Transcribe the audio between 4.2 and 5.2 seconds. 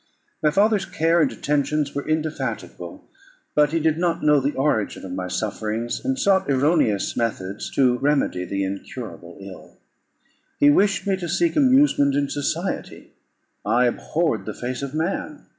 know the origin of